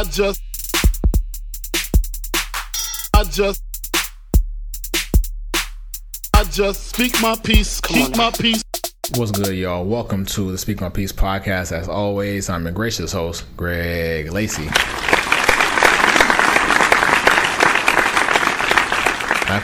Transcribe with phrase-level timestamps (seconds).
[0.00, 0.40] I just,
[3.12, 3.62] I just,
[6.32, 8.64] I just speak my peace, keep my peace.
[9.16, 9.84] What's good, y'all?
[9.84, 11.72] Welcome to the Speak My Peace podcast.
[11.72, 14.62] As always, I'm your gracious host, Greg Lacey.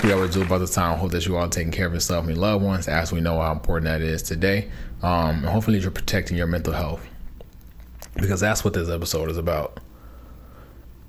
[0.05, 2.27] We always do about this time, I hope that you all taking care of yourself
[2.27, 4.71] and your loved ones, as we know how important that is today.
[5.03, 7.01] Um, and hopefully, you're protecting your mental health
[8.17, 9.81] because that's what this episode is about.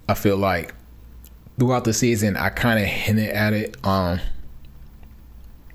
[0.07, 0.73] I feel like
[1.59, 3.85] throughout the season, I kind of hinted at it.
[3.85, 4.19] Um,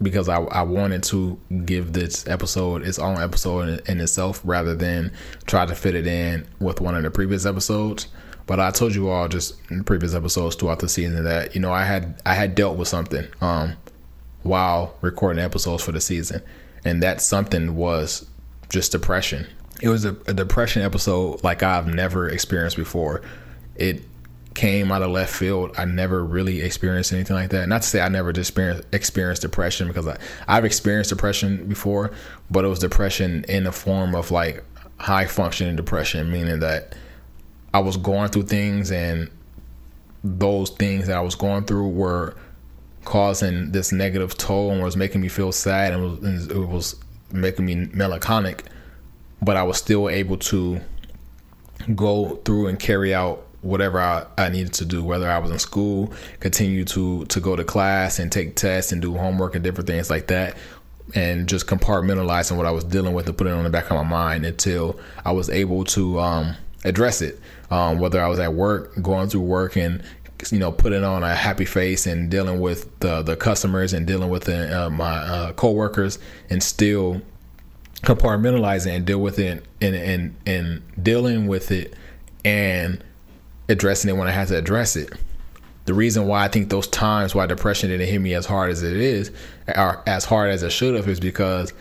[0.02, 4.74] because I, I wanted to give this episode its own episode in, in, itself rather
[4.74, 5.12] than
[5.46, 8.09] try to fit it in with one of the previous episodes.
[8.46, 11.73] But I told you all just in previous episodes throughout the season that you know
[11.73, 13.74] I had I had dealt with something um,
[14.42, 16.42] while recording episodes for the season,
[16.84, 18.26] and that something was
[18.68, 19.46] just depression.
[19.80, 23.23] It was a, a depression episode like I've never experienced before.
[23.76, 24.02] It
[24.55, 25.73] came out of left field.
[25.79, 27.68] I never really experienced anything like that.
[27.68, 30.18] Not to say I never experienced, experienced depression because I,
[30.49, 32.13] I've experienced depression before,
[32.51, 34.65] but it was depression in the form of like
[34.99, 36.95] high functioning depression, meaning that
[37.74, 39.30] I was going through things and
[40.23, 42.37] those things that I was going through were
[43.04, 46.96] causing this negative toll and was making me feel sad and, and it was
[47.32, 48.65] making me melancholic,
[49.41, 50.80] but I was still able to
[51.96, 55.59] go through and carry out whatever I, I needed to do, whether I was in
[55.59, 59.88] school, continue to to go to class and take tests and do homework and different
[59.88, 60.57] things like that,
[61.15, 63.96] and just compartmentalizing what I was dealing with and putting it on the back of
[63.96, 67.41] my mind until I was able to um, address it.
[67.71, 70.03] Um, whether I was at work, going through work and
[70.50, 74.28] you know putting on a happy face and dealing with the the customers and dealing
[74.28, 76.19] with the, uh, my uh, coworkers
[76.50, 77.22] and still
[78.03, 81.94] compartmentalizing and deal with it and and and dealing with it
[82.44, 83.04] and
[83.72, 85.12] addressing it when I had to address it.
[85.84, 88.82] The reason why I think those times why depression didn't hit me as hard as
[88.82, 89.32] it is,
[89.76, 91.72] or as hard as it should have, is because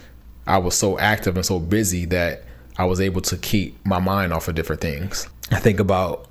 [0.47, 2.43] I was so active and so busy that
[2.77, 5.27] I was able to keep my mind off of different things.
[5.51, 6.27] I think about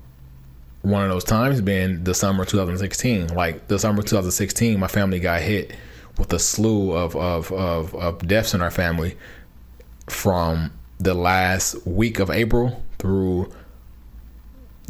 [0.81, 3.27] one of those times being the summer 2016.
[3.27, 5.73] Like the summer 2016, my family got hit
[6.17, 9.15] with a slew of, of, of, of deaths in our family
[10.07, 13.51] from the last week of April through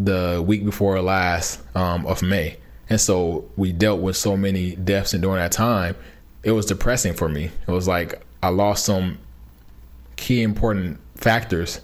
[0.06, 2.58] the week before last um, of May.
[2.90, 5.96] And so we dealt with so many deaths, and during that time,
[6.44, 7.52] it was depressing for me.
[7.68, 9.18] It was like I lost some
[10.18, 11.82] key important factors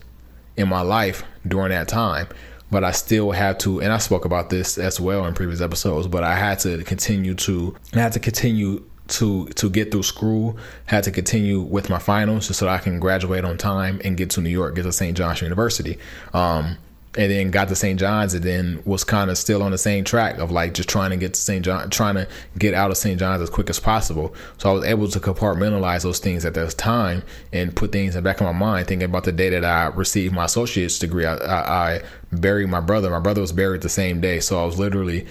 [0.58, 2.28] in my life during that time,
[2.72, 6.08] but I still had to, and I spoke about this as well in previous episodes,
[6.08, 10.58] but I had to continue to, I had to continue to to get through school,
[10.86, 14.30] had to continue with my finals just so I can graduate on time and get
[14.32, 15.16] to New York, get to St.
[15.16, 15.98] John's University.
[16.34, 16.78] Um,
[17.18, 18.00] and then got to St.
[18.00, 21.10] John's and then was kind of still on the same track of like just trying
[21.10, 21.66] to get to St.
[21.66, 22.28] John, trying to
[22.60, 23.20] get out of St.
[23.20, 24.36] John's as quick as possible.
[24.60, 28.24] So I was able to compartmentalize those things at that time and put things in
[28.24, 31.26] the back of my mind, thinking about the day that I received my associate's degree.
[31.26, 32.02] I, I, I
[32.32, 33.10] buried my brother.
[33.10, 34.40] My brother was buried the same day.
[34.40, 35.26] So I was literally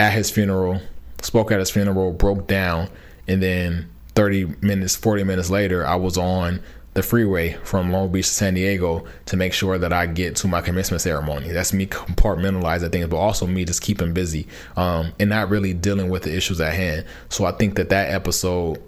[0.00, 0.80] at his funeral,
[1.22, 2.88] spoke at his funeral, broke down,
[3.28, 6.60] and then 30 minutes, 40 minutes later, I was on
[6.94, 10.48] the freeway from Long Beach to San Diego to make sure that I get to
[10.48, 11.50] my commencement ceremony.
[11.52, 16.10] That's me compartmentalizing things, but also me just keeping busy um, and not really dealing
[16.10, 17.04] with the issues at hand.
[17.28, 18.82] So I think that that episode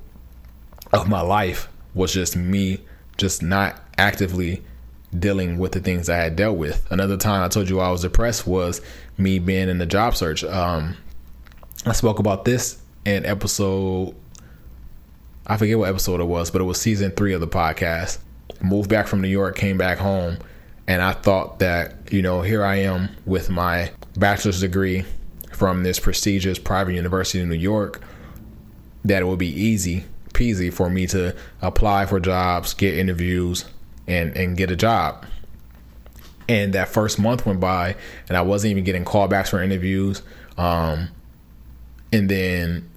[0.93, 2.81] of my life was just me
[3.19, 4.63] just not actively
[5.17, 6.91] dealing with the things I had dealt with.
[6.91, 8.81] Another time I told you I was depressed was
[9.17, 10.43] me being in the job search.
[10.43, 10.97] Um,
[11.87, 14.15] I spoke about this in episode
[15.53, 18.21] I forget what episode it was, but it was season three of the podcast.
[18.63, 20.39] Moved back from New York, came back home,
[20.87, 25.05] and I thought that, you know, here I am with my bachelor's degree
[25.53, 28.01] from this prestigious private university in New York,
[29.05, 33.67] that it would be easy peasy for me to apply for jobs, get interviews,
[34.07, 35.27] and, and get a job.
[36.49, 37.95] And that first month went by,
[38.27, 40.23] and I wasn't even getting callbacks for interviews.
[40.57, 41.11] Um,
[42.11, 42.89] and then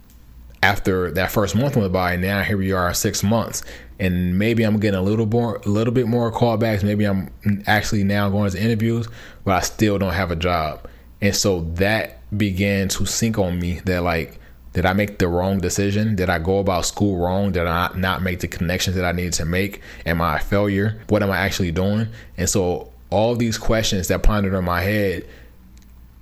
[0.65, 3.63] after that first month went by, now here we are, six months,
[3.99, 6.83] and maybe I'm getting a little more, a little bit more callbacks.
[6.83, 7.29] Maybe I'm
[7.67, 9.07] actually now going to interviews,
[9.43, 10.87] but I still don't have a job,
[11.21, 14.39] and so that began to sink on me that like,
[14.73, 16.15] did I make the wrong decision?
[16.15, 17.51] Did I go about school wrong?
[17.51, 19.81] Did I not make the connections that I needed to make?
[20.05, 20.99] Am I a failure?
[21.07, 22.07] What am I actually doing?
[22.37, 25.25] And so all these questions that pondered in my head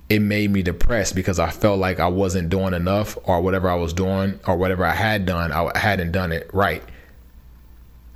[0.08, 3.74] it made me depressed because I felt like I wasn't doing enough or whatever I
[3.74, 6.82] was doing or whatever I had done, I hadn't done it right.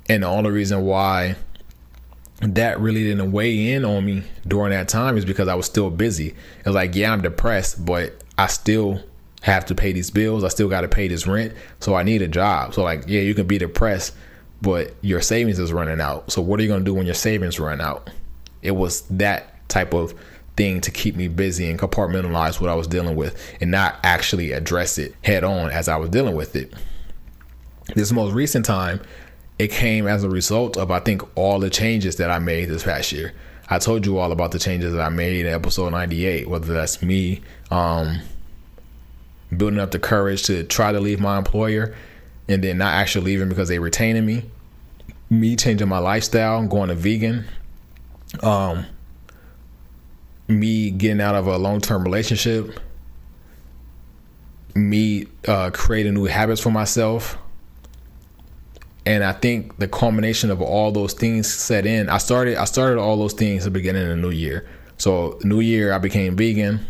[0.07, 1.35] And the only reason why
[2.41, 5.89] that really didn't weigh in on me during that time is because I was still
[5.89, 6.35] busy.
[6.59, 9.03] It's like, yeah, I'm depressed, but I still
[9.41, 10.43] have to pay these bills.
[10.43, 11.53] I still got to pay this rent.
[11.79, 12.73] So I need a job.
[12.73, 14.15] So, like, yeah, you can be depressed,
[14.61, 16.31] but your savings is running out.
[16.31, 18.09] So, what are you going to do when your savings run out?
[18.61, 20.13] It was that type of
[20.59, 24.51] thing to keep me busy and compartmentalize what I was dealing with and not actually
[24.51, 26.73] address it head on as I was dealing with it.
[27.95, 28.99] This most recent time,
[29.57, 32.83] it came as a result of I think all the changes that I made this
[32.83, 33.33] past year.
[33.69, 37.01] I told you all about the changes that I made in episode 98, whether that's
[37.01, 37.39] me
[37.71, 38.19] um,
[39.55, 41.95] building up the courage to try to leave my employer
[42.49, 44.43] and then not actually leaving because they retaining me,
[45.29, 47.45] me changing my lifestyle, and going to vegan,
[48.43, 48.85] um,
[50.49, 52.79] me getting out of a long term relationship,
[54.75, 57.37] me uh, creating new habits for myself
[59.09, 62.09] and I think the culmination of all those things set in.
[62.09, 64.67] I started I started all those things at the beginning of the new year.
[64.97, 66.85] So new year I became vegan.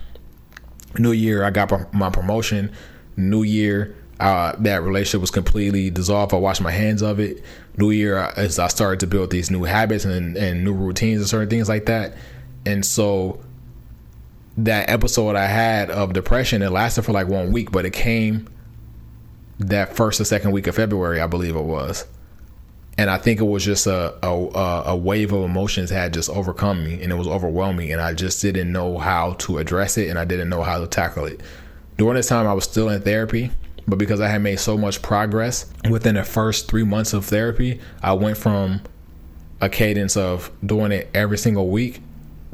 [0.97, 2.73] New year I got my promotion.
[3.15, 6.33] New year uh, that relationship was completely dissolved.
[6.33, 7.41] I washed my hands of it.
[7.77, 11.29] New year as I started to build these new habits and, and new routines and
[11.29, 12.15] certain things like that.
[12.65, 13.39] And so
[14.65, 18.47] that episode I had of depression it lasted for like one week, but it came
[19.59, 22.05] that first or second week of February, I believe it was.
[22.97, 26.83] And I think it was just a, a, a wave of emotions had just overcome
[26.83, 30.19] me and it was overwhelming and I just didn't know how to address it and
[30.19, 31.39] I didn't know how to tackle it.
[31.97, 33.51] During this time I was still in therapy,
[33.87, 37.79] but because I had made so much progress within the first 3 months of therapy,
[38.03, 38.81] I went from
[39.61, 42.01] a cadence of doing it every single week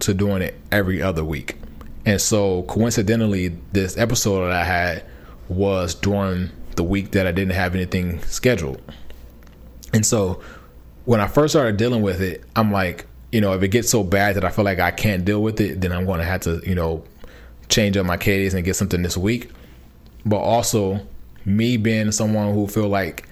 [0.02, 1.58] to doing it every other week.
[2.06, 5.04] And so coincidentally this episode that I had
[5.50, 8.82] was during the week that I didn't have anything scheduled.
[9.94, 10.42] And so
[11.06, 14.04] when I first started dealing with it, I'm like, you know, if it gets so
[14.04, 16.42] bad that I feel like I can't deal with it, then I'm going to have
[16.42, 17.04] to, you know,
[17.70, 19.52] change up my cadence and get something this week.
[20.26, 21.06] But also,
[21.44, 23.28] me being someone who feel like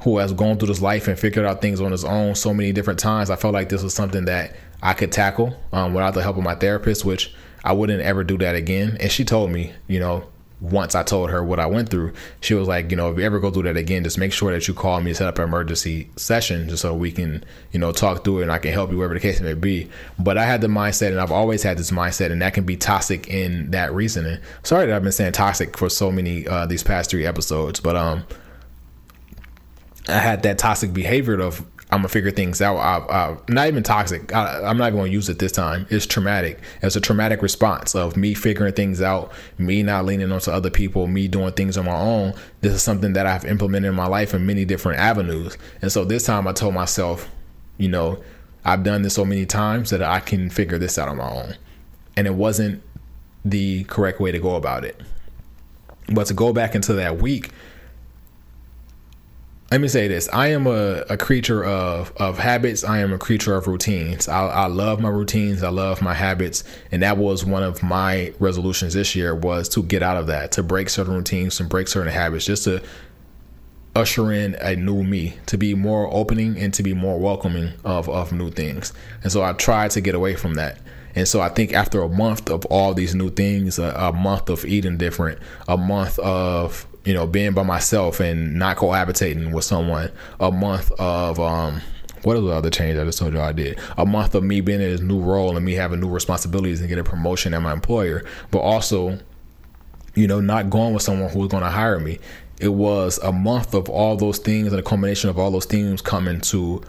[0.00, 2.72] who has gone through this life and figured out things on his own so many
[2.72, 6.22] different times, I felt like this was something that I could tackle um, without the
[6.22, 7.34] help of my therapist, which
[7.64, 8.96] I wouldn't ever do that again.
[9.00, 10.24] And she told me, you know,
[10.60, 13.24] once I told her what I went through, she was like, you know, if you
[13.24, 15.38] ever go through that again, just make sure that you call me, to set up
[15.38, 17.42] an emergency session just so we can,
[17.72, 19.88] you know, talk through it and I can help you wherever the case may be.
[20.18, 22.76] But I had the mindset and I've always had this mindset and that can be
[22.76, 24.38] toxic in that reasoning.
[24.62, 27.96] Sorry that I've been saying toxic for so many uh these past three episodes, but
[27.96, 28.24] um
[30.08, 32.76] I had that toxic behavior of I'm gonna figure things out.
[32.76, 34.32] I, I, not even toxic.
[34.32, 35.86] I, am not even gonna use it this time.
[35.90, 36.60] It's traumatic.
[36.82, 41.08] It's a traumatic response of me figuring things out, me not leaning onto other people,
[41.08, 42.34] me doing things on my own.
[42.60, 45.58] This is something that I've implemented in my life in many different avenues.
[45.82, 47.28] And so this time I told myself,
[47.76, 48.22] you know,
[48.64, 51.56] I've done this so many times that I can figure this out on my own.
[52.16, 52.82] And it wasn't
[53.44, 55.00] the correct way to go about it.
[56.12, 57.50] But to go back into that week
[59.70, 60.28] let me say this.
[60.32, 62.82] I am a, a creature of of habits.
[62.82, 64.28] I am a creature of routines.
[64.28, 65.62] I, I love my routines.
[65.62, 66.64] I love my habits.
[66.90, 70.52] And that was one of my resolutions this year was to get out of that
[70.52, 72.82] to break certain routines and break certain habits just to
[73.94, 78.08] usher in a new me to be more opening and to be more welcoming of,
[78.08, 78.92] of new things.
[79.22, 80.78] And so i tried to get away from that
[81.14, 84.48] and so I think after a month of all these new things, a, a month
[84.48, 85.38] of eating different,
[85.68, 90.90] a month of you know, being by myself and not cohabitating with someone, a month
[90.92, 91.80] of um
[92.22, 93.78] what are the other change I just told you I did?
[93.96, 96.88] A month of me being in this new role and me having new responsibilities and
[96.88, 99.18] getting a promotion at my employer, but also,
[100.14, 102.18] you know, not going with someone who was going to hire me.
[102.60, 106.02] It was a month of all those things and a combination of all those things
[106.02, 106.82] coming to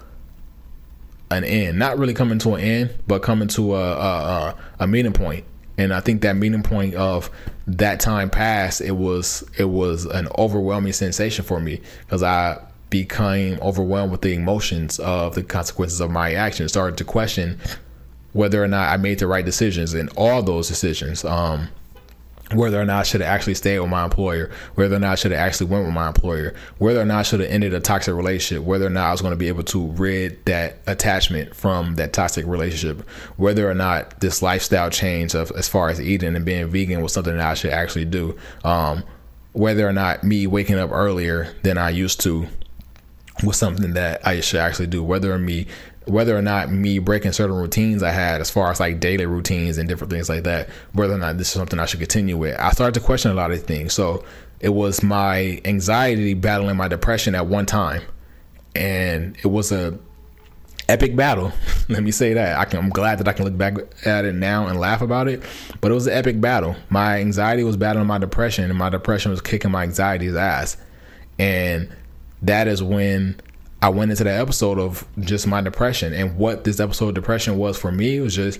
[1.31, 1.79] an end.
[1.79, 5.45] Not really coming to an end, but coming to a a, a meeting point.
[5.77, 7.31] And I think that meeting point of
[7.65, 13.57] that time passed, it was it was an overwhelming sensation for me because I became
[13.61, 16.71] overwhelmed with the emotions of the consequences of my actions.
[16.71, 17.57] Started to question
[18.33, 21.25] whether or not I made the right decisions in all those decisions.
[21.25, 21.69] Um,
[22.53, 25.15] whether or not I should have actually stayed with my employer, whether or not I
[25.15, 27.79] should have actually went with my employer, whether or not I should have ended a
[27.79, 31.55] toxic relationship, whether or not I was going to be able to rid that attachment
[31.55, 36.35] from that toxic relationship, whether or not this lifestyle change of as far as eating
[36.35, 39.03] and being vegan was something that I should actually do, um,
[39.53, 42.47] whether or not me waking up earlier than I used to
[43.43, 45.67] was something that I should actually do, whether or me
[46.05, 49.77] whether or not me breaking certain routines I had as far as like daily routines
[49.77, 52.59] and different things like that, whether or not this is something I should continue with.
[52.59, 53.93] I started to question a lot of things.
[53.93, 54.23] So
[54.59, 58.01] it was my anxiety battling my depression at one time.
[58.75, 59.97] And it was a
[60.89, 61.51] epic battle.
[61.89, 62.57] Let me say that.
[62.57, 65.27] I can, I'm glad that I can look back at it now and laugh about
[65.27, 65.43] it.
[65.81, 66.75] But it was an epic battle.
[66.89, 70.77] My anxiety was battling my depression, and my depression was kicking my anxiety's ass.
[71.37, 71.89] And
[72.41, 73.39] that is when
[73.81, 76.13] I went into that episode of just my depression.
[76.13, 78.59] And what this episode of depression was for me was just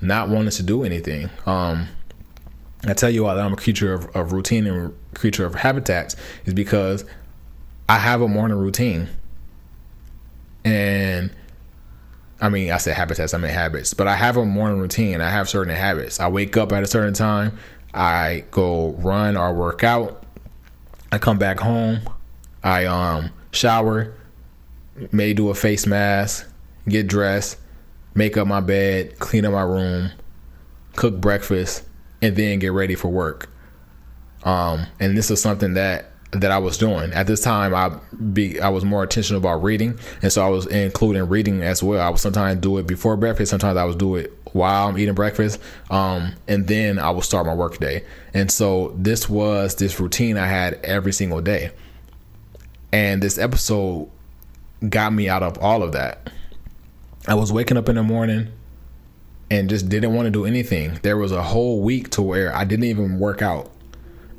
[0.00, 1.28] not wanting to do anything.
[1.46, 1.88] Um,
[2.86, 6.16] I tell you all that I'm a creature of, of routine and creature of habitats
[6.46, 7.04] is because
[7.88, 9.08] I have a morning routine.
[10.64, 11.30] And
[12.40, 15.20] I mean, I said habitats, I mean habits, but I have a morning routine.
[15.20, 16.18] I have certain habits.
[16.18, 17.58] I wake up at a certain time.
[17.94, 20.24] I go run or work out.
[21.12, 22.00] I come back home.
[22.64, 24.14] I um shower,
[25.10, 26.48] may do a face mask,
[26.88, 27.58] get dressed,
[28.14, 30.10] make up my bed, clean up my room,
[30.96, 31.84] cook breakfast,
[32.20, 33.48] and then get ready for work.
[34.44, 37.74] Um, and this is something that that I was doing at this time.
[37.74, 37.90] I
[38.32, 42.00] be I was more intentional about reading, and so I was including reading as well.
[42.00, 43.50] I would sometimes do it before breakfast.
[43.50, 47.46] Sometimes I would do it while I'm eating breakfast, um, and then I would start
[47.46, 48.04] my work day.
[48.34, 51.70] And so this was this routine I had every single day.
[52.92, 54.10] And this episode
[54.88, 56.30] got me out of all of that.
[57.26, 58.48] I was waking up in the morning
[59.50, 60.98] and just didn't want to do anything.
[61.02, 63.70] There was a whole week to where I didn't even work out.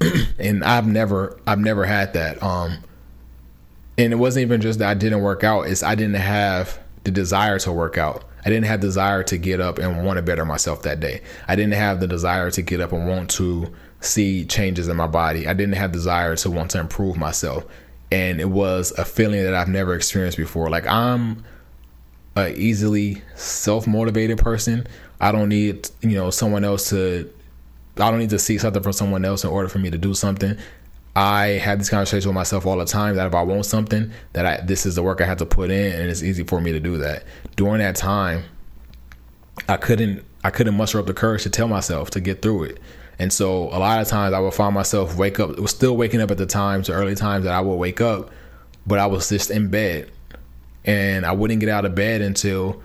[0.40, 2.42] and I've never I've never had that.
[2.42, 2.80] Um
[3.98, 7.12] and it wasn't even just that I didn't work out, it's I didn't have the
[7.12, 8.24] desire to work out.
[8.46, 11.22] I didn't have desire to get up and want to better myself that day.
[11.48, 15.08] I didn't have the desire to get up and want to see changes in my
[15.08, 15.48] body.
[15.48, 17.66] I didn't have desire to want to improve myself.
[18.14, 20.70] And it was a feeling that I've never experienced before.
[20.70, 21.44] Like I'm
[22.36, 24.86] a easily self-motivated person.
[25.20, 27.34] I don't need, you know, someone else to
[27.98, 30.14] I don't need to see something from someone else in order for me to do
[30.14, 30.58] something.
[31.16, 34.46] I have this conversation with myself all the time that if I want something, that
[34.46, 36.72] I this is the work I have to put in, and it's easy for me
[36.72, 37.24] to do that.
[37.56, 38.44] During that time,
[39.68, 42.80] I couldn't I couldn't muster up the courage to tell myself to get through it.
[43.24, 46.20] And so a lot of times I would find myself wake up was still waking
[46.20, 48.30] up at the times, the early times that I would wake up,
[48.86, 50.12] but I was just in bed.
[50.84, 52.84] And I wouldn't get out of bed until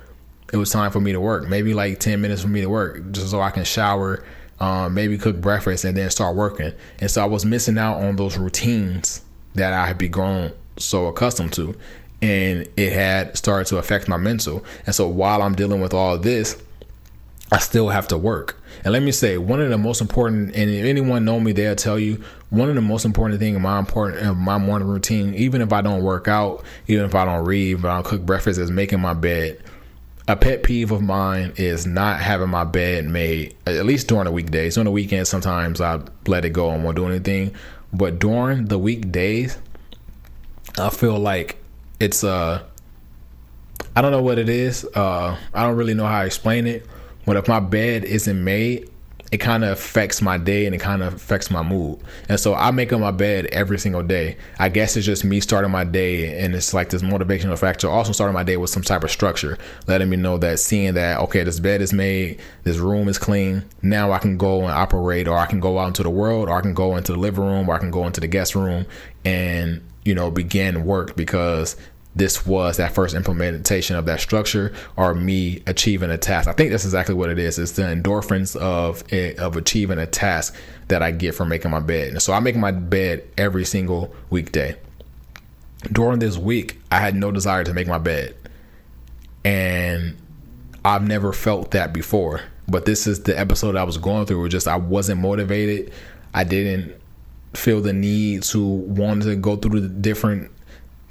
[0.52, 1.48] it was time for me to work.
[1.48, 4.24] Maybe like 10 minutes for me to work, just so I can shower
[4.60, 6.72] um, maybe cook breakfast and then start working.
[7.00, 9.22] And so I was missing out on those routines
[9.54, 11.76] that I had grown so accustomed to.
[12.22, 14.64] And it had started to affect my mental.
[14.86, 16.56] And so while I'm dealing with all this,
[17.50, 18.57] I still have to work.
[18.84, 21.74] And let me say, one of the most important, and if anyone know me, they'll
[21.76, 25.34] tell you one of the most important thing in my important in my morning routine,
[25.34, 28.22] even if I don't work out, even if I don't read, but I don't cook
[28.22, 29.62] breakfast, is making my bed
[30.28, 34.30] a pet peeve of mine is not having my bed made at least during the
[34.30, 34.76] weekdays.
[34.76, 37.54] On the weekends, sometimes I let it go and won't do anything,
[37.94, 39.56] but during the weekdays,
[40.78, 41.56] I feel like
[41.98, 42.62] it's uh
[43.96, 44.84] I don't know what it is.
[44.94, 46.86] Uh I don't really know how to explain it.
[47.28, 48.88] But if my bed isn't made,
[49.30, 52.00] it kind of affects my day and it kind of affects my mood.
[52.26, 54.38] And so I make up my bed every single day.
[54.58, 57.86] I guess it's just me starting my day and it's like this motivational factor.
[57.86, 61.20] Also starting my day with some type of structure, letting me know that seeing that,
[61.20, 63.62] okay, this bed is made, this room is clean.
[63.82, 66.56] Now I can go and operate or I can go out into the world or
[66.56, 68.86] I can go into the living room or I can go into the guest room
[69.26, 71.76] and, you know, begin work because
[72.18, 76.48] this was that first implementation of that structure or me achieving a task.
[76.48, 77.58] I think that's exactly what it is.
[77.58, 79.04] It's the endorphins of
[79.38, 80.54] of achieving a task
[80.88, 82.08] that I get from making my bed.
[82.08, 84.76] And so I make my bed every single weekday.
[85.92, 88.34] During this week, I had no desire to make my bed.
[89.44, 90.16] And
[90.84, 92.40] I've never felt that before.
[92.66, 94.44] But this is the episode I was going through.
[94.44, 95.92] It just I wasn't motivated.
[96.34, 97.00] I didn't
[97.54, 100.50] feel the need to want to go through the different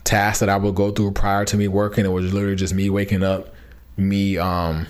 [0.07, 2.05] tasks that I would go through prior to me working.
[2.05, 3.53] It was literally just me waking up,
[3.97, 4.87] me um,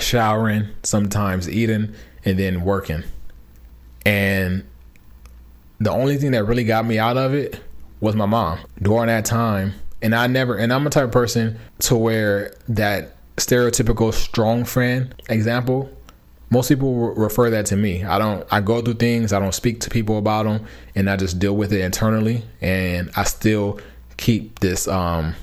[0.00, 3.04] showering, sometimes eating, and then working.
[4.06, 4.64] And
[5.78, 7.60] the only thing that really got me out of it
[8.00, 9.74] was my mom during that time.
[10.02, 15.14] And I never, and I'm a type of person to where that stereotypical strong friend
[15.28, 15.90] example
[16.50, 18.04] most people refer that to me.
[18.04, 18.46] I don't.
[18.50, 19.32] I go through things.
[19.32, 20.64] I don't speak to people about them,
[20.94, 22.44] and I just deal with it internally.
[22.60, 23.80] And I still
[24.16, 25.34] keep this um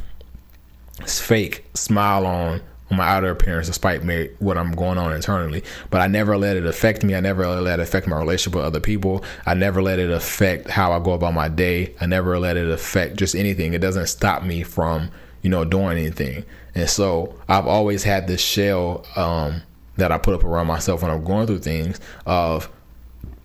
[1.05, 2.61] fake smile on
[2.91, 5.63] my outer appearance despite me what I'm going on internally.
[5.89, 7.15] But I never let it affect me.
[7.15, 9.23] I never let it affect my relationship with other people.
[9.45, 11.95] I never let it affect how I go about my day.
[12.01, 13.73] I never let it affect just anything.
[13.73, 15.09] It doesn't stop me from,
[15.41, 16.43] you know, doing anything.
[16.75, 19.61] And so I've always had this shell um,
[19.97, 22.69] that I put up around myself when I'm going through things of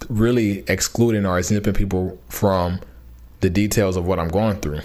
[0.09, 2.81] really excluding or exempting people from
[3.41, 4.81] the details of what I'm going through.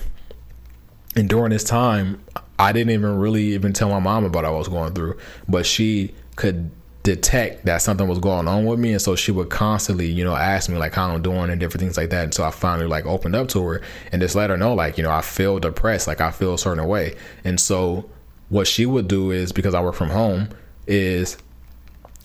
[1.16, 2.22] And during this time,
[2.58, 5.66] I didn't even really even tell my mom about what I was going through, but
[5.66, 6.72] she could
[7.04, 8.92] detect that something was going on with me.
[8.92, 11.82] And so she would constantly you know ask me like how i'm doing and different
[11.82, 12.24] things like that.
[12.26, 14.98] And so i finally like opened up to her and just let her know like
[14.98, 16.08] you know i feel depressed.
[16.08, 17.16] Like i feel a certain way.
[17.44, 18.10] And so
[18.50, 20.50] what she would do is because i work from home
[20.88, 21.38] is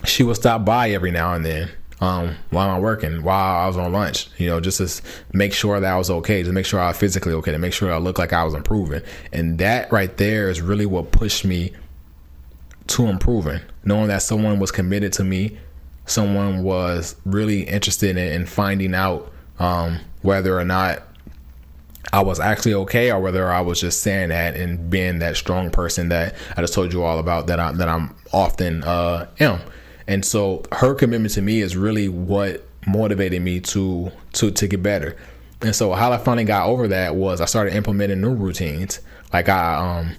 [0.05, 3.77] she would stop by every now and then um, while I'm working, while I was
[3.77, 6.79] on lunch, you know, just to make sure that I was okay, to make sure
[6.79, 9.03] I was physically okay, to make sure I looked like I was improving.
[9.33, 11.73] And that right there is really what pushed me
[12.89, 15.59] to improving, knowing that someone was committed to me,
[16.05, 21.03] someone was really interested in, in finding out um, whether or not
[22.13, 25.71] I was actually okay or whether I was just saying that and being that strong
[25.71, 29.61] person that I just told you all about that I that I'm often uh, am.
[30.09, 34.83] And so her commitment to me is really what motivated me to to to get
[34.83, 35.17] better.
[35.63, 39.01] And so how I finally got over that was I started implementing new routines.
[39.33, 40.17] Like I um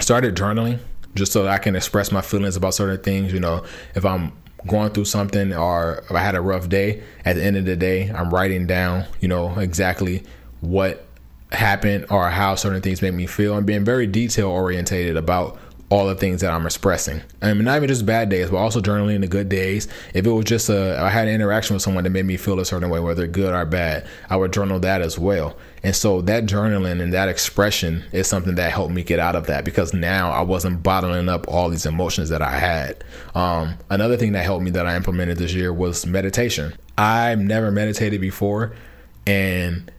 [0.00, 0.78] started journaling
[1.14, 3.32] just so that I can express my feelings about certain things.
[3.32, 4.32] You know, if I'm
[4.66, 7.76] going through something or if I had a rough day, at the end of the
[7.76, 10.24] day, I'm writing down, you know, exactly
[10.60, 11.04] what
[11.52, 15.58] happened or how certain things make me feel and being very detail orientated about
[15.90, 17.22] all the things that I'm expressing.
[17.40, 19.88] I mean, not even just bad days, but also journaling the good days.
[20.12, 22.60] If it was just a, I had an interaction with someone that made me feel
[22.60, 25.56] a certain way, whether good or bad, I would journal that as well.
[25.82, 29.46] And so that journaling and that expression is something that helped me get out of
[29.46, 33.02] that because now I wasn't bottling up all these emotions that I had.
[33.34, 36.74] Um, another thing that helped me that I implemented this year was meditation.
[36.98, 38.74] I've never meditated before,
[39.26, 39.90] and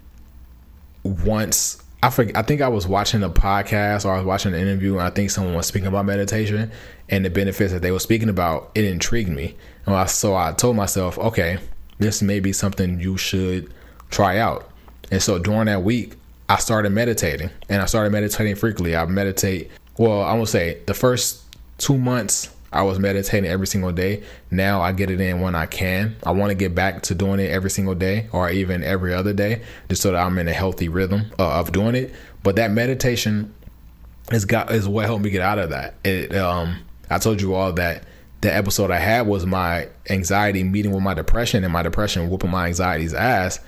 [1.04, 4.60] once I forget, I think I was watching a podcast or I was watching an
[4.60, 6.72] interview and I think someone was speaking about meditation
[7.10, 8.72] and the benefits that they were speaking about.
[8.74, 9.58] It intrigued me.
[9.86, 11.60] And I, so I told myself, okay,
[11.98, 13.74] this may be something you should
[14.12, 14.72] try out.
[15.12, 16.16] And so during that week,
[16.48, 18.96] I started meditating and I started meditating frequently.
[18.96, 21.44] I meditate, well, I would say the first
[21.78, 24.24] two months I was meditating every single day.
[24.52, 26.16] Now I get it in when I can.
[26.24, 29.34] I want to get back to doing it every single day or even every other
[29.34, 32.14] day just so that I'm in a healthy rhythm uh, of doing it.
[32.44, 33.54] But that meditation
[34.32, 35.96] is got is what helped me get out of that.
[36.04, 36.78] It um
[37.10, 38.04] I told you all that
[38.42, 42.52] the episode I had was my anxiety meeting with my depression and my depression whooping
[42.52, 43.60] my anxiety's ass.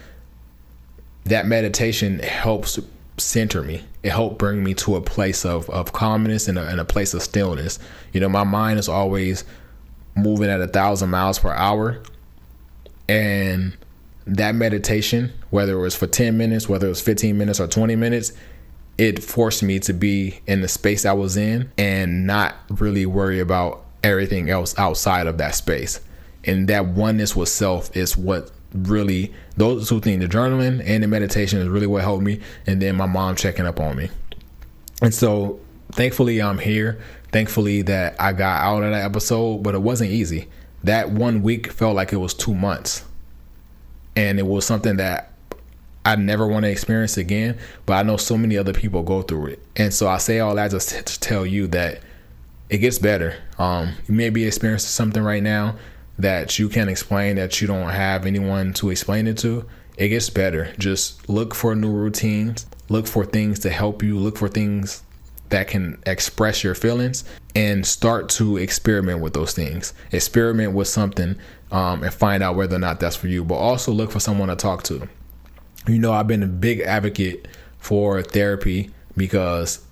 [1.26, 2.80] That meditation helps
[3.22, 3.84] center me.
[4.04, 7.14] It helped bring me to a place of, of calmness and a, and a place
[7.14, 7.80] of stillness.
[8.14, 9.44] You know, my mind is always
[10.16, 12.02] moving at a thousand miles per hour.
[13.08, 13.78] And
[14.26, 17.96] that meditation, whether it was for 10 minutes, whether it was 15 minutes or 20
[17.96, 18.34] minutes,
[18.98, 23.40] it forced me to be in the space I was in and not really worry
[23.40, 26.00] about everything else outside of that space.
[26.44, 31.08] And that oneness with self is what really those two things the journaling and the
[31.08, 34.10] meditation is really what helped me and then my mom checking up on me.
[35.02, 35.60] And so
[35.92, 37.02] thankfully i'm here.
[37.32, 40.48] Thankfully that i got out of that episode but it wasn't easy.
[40.84, 43.06] That one week felt like it was two months.
[44.16, 45.34] And it was something that
[46.04, 49.48] i never want to experience again but i know so many other people go through
[49.48, 49.60] it.
[49.76, 52.02] And so i say all that just to tell you that
[52.70, 53.36] it gets better.
[53.60, 55.76] Um, you may be experiencing something right now
[56.20, 59.66] that you can't explain that you don't have anyone to explain it to,
[59.98, 60.74] it gets better.
[60.78, 65.04] Just look for new routines, look for things to help you, look for things
[65.50, 67.24] that can express your feelings
[67.56, 69.94] and start to experiment with those things.
[70.12, 71.36] Experiment with something
[71.72, 74.50] um, and find out whether or not that's for you, but also look for someone
[74.50, 75.08] to talk to.
[75.88, 77.48] You know, I've been a big advocate
[77.80, 79.84] for therapy because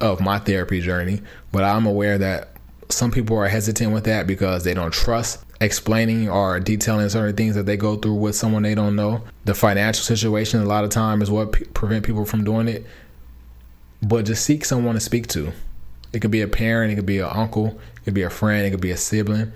[0.00, 1.20] of my therapy journey,
[1.52, 2.50] but I'm aware that
[2.88, 7.54] some people are hesitant with that because they don't trust explaining or detailing certain things
[7.54, 9.22] that they go through with someone they don't know.
[9.44, 12.86] The financial situation a lot of time is what p- prevent people from doing it.
[14.02, 15.52] But just seek someone to speak to.
[16.12, 18.66] It could be a parent, it could be an uncle, it could be a friend,
[18.66, 19.52] it could be a sibling.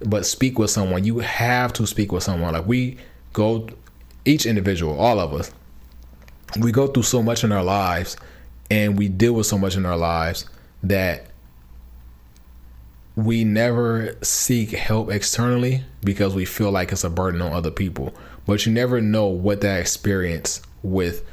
[0.00, 1.04] But speak with someone.
[1.04, 2.54] You have to speak with someone.
[2.54, 2.98] Like we
[3.32, 3.68] go
[4.24, 5.52] each individual, all of us.
[6.58, 8.16] We go through so much in our lives
[8.70, 10.48] and we deal with so much in our lives
[10.82, 11.26] that
[13.16, 18.14] we never seek help externally because we feel like it's a burden on other people.
[18.46, 21.24] But you never know what that experience with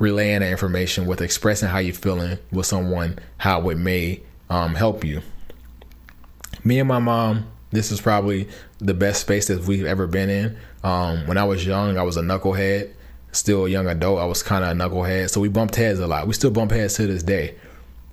[0.00, 5.04] relaying that information, with expressing how you're feeling with someone, how it may um, help
[5.04, 5.22] you.
[6.64, 10.58] Me and my mom, this is probably the best space that we've ever been in.
[10.82, 12.92] Um, when I was young, I was a knucklehead.
[13.32, 15.30] Still a young adult, I was kind of a knucklehead.
[15.30, 16.26] So we bumped heads a lot.
[16.26, 17.54] We still bump heads to this day.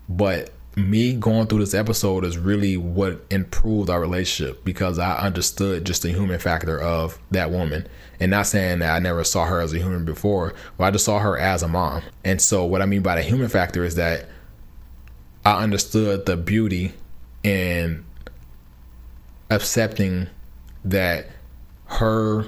[0.07, 5.85] But me going through this episode is really what improved our relationship because I understood
[5.85, 7.87] just the human factor of that woman.
[8.19, 11.05] And not saying that I never saw her as a human before, but I just
[11.05, 12.03] saw her as a mom.
[12.23, 14.27] And so, what I mean by the human factor is that
[15.43, 16.93] I understood the beauty
[17.43, 18.05] in
[19.49, 20.27] accepting
[20.85, 21.27] that
[21.85, 22.45] her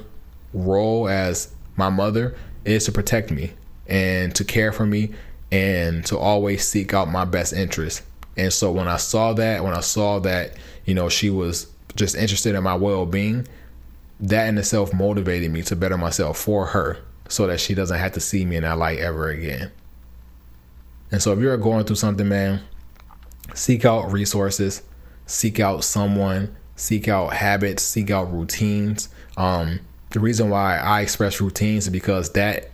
[0.53, 3.53] role as my mother is to protect me
[3.87, 5.13] and to care for me
[5.51, 8.03] and to always seek out my best interest.
[8.39, 10.53] And so when I saw that, when I saw that,
[10.85, 13.45] you know, she was just interested in my well being,
[14.21, 16.97] that in itself motivated me to better myself for her
[17.27, 19.71] so that she doesn't have to see me in that light ever again.
[21.11, 22.61] And so if you're going through something, man,
[23.53, 24.83] seek out resources,
[25.25, 29.09] seek out someone, seek out habits, seek out routines.
[29.35, 32.71] Um, the reason why I express routines is because that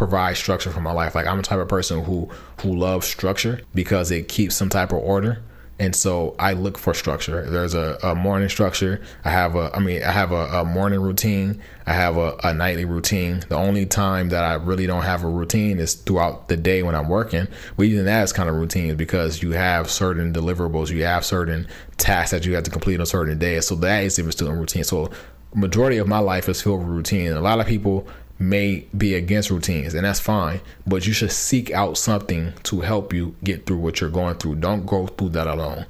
[0.00, 1.14] provide structure for my life.
[1.14, 2.30] Like I'm a type of person who
[2.62, 5.42] who loves structure because it keeps some type of order.
[5.78, 7.44] And so I look for structure.
[7.50, 9.02] There's a, a morning structure.
[9.26, 11.60] I have a, I mean, I have a, a morning routine.
[11.86, 13.44] I have a, a, nightly routine.
[13.48, 16.94] The only time that I really don't have a routine is throughout the day when
[16.94, 17.46] I'm working.
[17.76, 21.66] But even that is kind of routine because you have certain deliverables, you have certain
[21.96, 23.66] tasks that you have to complete on a certain days.
[23.66, 24.84] So that is even still in routine.
[24.84, 25.10] So
[25.54, 27.32] majority of my life is filled with routine.
[27.32, 28.06] A lot of people
[28.40, 30.60] may be against routines, and that's fine.
[30.86, 34.56] But you should seek out something to help you get through what you're going through.
[34.56, 35.86] Don't go through that alone.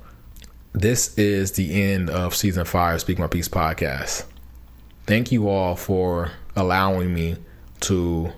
[0.72, 4.24] This is the end of season five, Speak My Peace podcast.
[5.06, 7.36] Thank you all for allowing me
[7.80, 8.32] to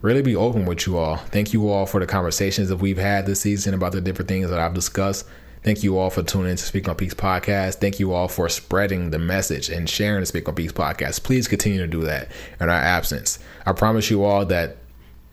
[0.00, 1.16] really be open with you all.
[1.16, 4.48] Thank you all for the conversations that we've had this season about the different things
[4.50, 5.26] that I've discussed.
[5.62, 7.76] Thank you all for tuning in to Speak My Peace podcast.
[7.76, 11.24] Thank you all for spreading the message and sharing the Speak My Peace podcast.
[11.24, 12.28] Please continue to do that
[12.60, 13.38] in our absence.
[13.66, 14.76] I promise you all that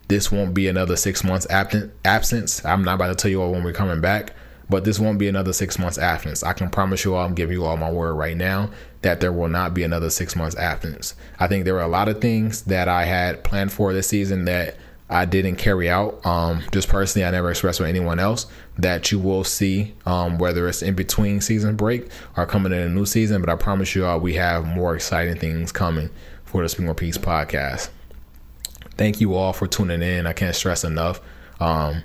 [0.07, 2.65] this won't be another six months absence.
[2.65, 4.33] I'm not about to tell you all when we're coming back,
[4.69, 6.43] but this won't be another six months absence.
[6.43, 8.71] I can promise you all, I'm giving you all my word right now
[9.03, 11.15] that there will not be another six months absence.
[11.39, 14.45] I think there were a lot of things that I had planned for this season
[14.45, 14.75] that
[15.09, 16.25] I didn't carry out.
[16.25, 20.67] Um, just personally, I never expressed with anyone else that you will see, um, whether
[20.67, 23.41] it's in between season break or coming in a new season.
[23.41, 26.09] But I promise you all, we have more exciting things coming
[26.43, 27.89] for the Speak My Peace podcast.
[28.97, 30.25] Thank you all for tuning in.
[30.25, 31.21] I can't stress enough.
[31.59, 32.01] Um,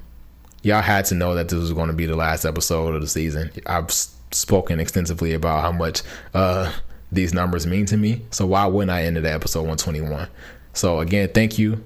[0.63, 3.09] y'all had to know that this was going to be the last episode of the
[3.09, 3.51] season.
[3.65, 6.03] I've spoken extensively about how much
[6.35, 6.71] uh,
[7.11, 8.27] these numbers mean to me.
[8.31, 10.29] So why wouldn't I end the episode 121?
[10.75, 11.83] So again, thank you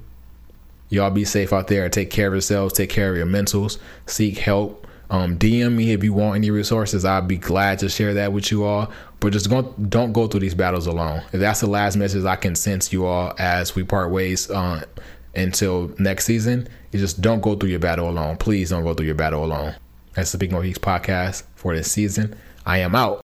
[0.94, 3.78] Y'all be safe out there and take care of yourselves, take care of your mentals,
[4.06, 4.86] seek help.
[5.10, 7.04] Um, DM me if you want any resources.
[7.04, 8.90] I'd be glad to share that with you all.
[9.20, 11.22] But just don't don't go through these battles alone.
[11.32, 14.84] If that's the last message I can sense you all as we part ways uh,
[15.34, 18.36] until next season, just don't go through your battle alone.
[18.36, 19.74] Please don't go through your battle alone.
[20.14, 22.36] That's the Speak My Peace podcast for this season.
[22.64, 23.22] I am out.